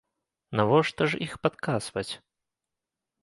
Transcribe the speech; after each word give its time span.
Навошта 0.59 1.03
ж 1.11 1.19
іх 1.25 1.33
падкасваць? 1.45 2.09